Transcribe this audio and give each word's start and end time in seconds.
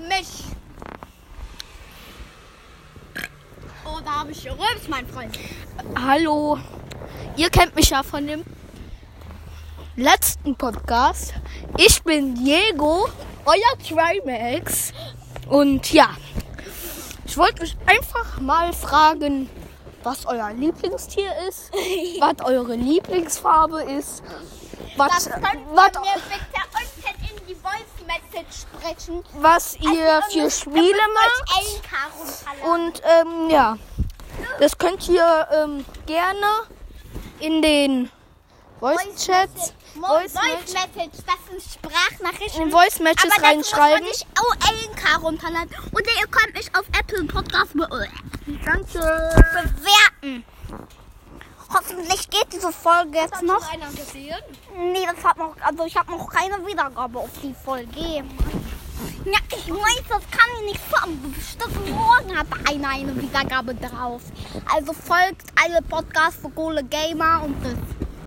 mich? 0.00 0.44
Oh, 3.84 3.98
da 4.04 4.20
habe 4.20 4.32
ich 4.32 4.42
gerülpst, 4.42 4.88
mein 4.88 5.06
Freund. 5.06 5.38
Hallo. 5.98 6.58
Ihr 7.36 7.50
kennt 7.50 7.74
mich 7.74 7.90
ja 7.90 8.02
von 8.02 8.26
dem 8.26 8.44
letzten 9.96 10.56
Podcast. 10.56 11.34
Ich 11.76 12.02
bin 12.02 12.34
Diego, 12.34 13.08
euer 13.44 13.78
Trimax. 13.86 14.92
Und 15.48 15.92
ja, 15.92 16.10
ich 17.24 17.36
wollte 17.36 17.62
euch 17.62 17.76
einfach 17.86 18.40
mal 18.40 18.72
fragen, 18.72 19.48
was 20.02 20.26
euer 20.26 20.52
Lieblingstier 20.52 21.32
ist, 21.48 21.70
was 22.20 22.44
eure 22.44 22.74
Lieblingsfarbe 22.74 23.82
ist, 23.82 24.22
was, 24.96 25.28
könnt 25.30 25.44
was, 25.74 25.92
ihr 25.94 26.00
mir 26.00 26.22
bitte 26.28 26.62
unten 26.74 27.40
in 27.40 27.46
die 27.46 27.54
Voice 27.54 28.06
Message 28.06 28.62
sprechen. 28.62 28.71
Was 29.34 29.76
ihr 29.76 30.14
Also, 30.14 30.30
für 30.30 30.38
ihr 30.38 30.50
Spiele 30.50 31.00
müsst 31.14 32.44
macht. 32.44 32.64
Und 32.64 33.02
ähm, 33.04 33.50
ja, 33.50 33.78
das 34.60 34.76
könnt 34.78 35.08
ihr 35.08 35.48
ähm, 35.52 35.84
gerne 36.06 36.46
in 37.40 37.62
den 37.62 38.10
Voice-Chats, 38.80 39.74
Voice 39.94 40.32
Voice 40.32 40.34
Message, 40.34 41.24
das 41.26 41.60
sind 41.62 41.62
Sprachnachrichten. 41.62 42.62
in 42.62 42.70
Voice-Matches 42.70 43.30
Aber 43.30 43.40
das 43.40 43.50
reinschreiben. 43.50 44.04
muss 44.06 44.24
man 44.34 44.38
nicht 44.38 45.06
auch 45.06 45.14
LK 45.16 45.22
runterladen. 45.22 45.76
Und 45.92 46.06
ihr 46.20 46.26
könnt 46.28 46.54
mich 46.54 46.74
auf 46.74 46.84
Apple 46.98 47.24
Podcast 47.24 47.74
Danke. 48.64 49.70
Hoffentlich 52.12 52.30
geht 52.30 52.52
diese 52.52 52.72
Folge 52.72 53.18
jetzt 53.18 53.42
noch. 53.42 53.72
einer 53.72 53.88
gesehen? 53.90 54.36
Nee, 54.76 55.06
das 55.06 55.24
hat 55.24 55.38
noch, 55.38 55.54
also 55.62 55.84
ich 55.86 55.96
habe 55.96 56.10
noch 56.10 56.28
keine 56.28 56.66
Wiedergabe 56.66 57.18
auf 57.18 57.30
die 57.42 57.54
Folge. 57.54 58.24
Ja, 59.24 59.38
ich 59.50 59.68
weiß, 59.68 60.02
das 60.08 60.30
kann 60.30 60.50
ich 60.60 60.72
nicht 60.72 60.90
sagen. 60.90 61.34
Bestimmt 61.34 61.90
morgen 61.90 62.36
hat 62.36 62.46
einer 62.68 62.88
eine 62.88 63.16
Wiedergabe 63.20 63.74
drauf. 63.74 64.20
Also 64.74 64.92
folgt 64.92 65.42
alle 65.62 65.80
Podcasts 65.82 66.40
für 66.40 66.50
coole 66.50 66.84
Gamer 66.84 67.42
und 67.44 67.56
das 67.64 67.72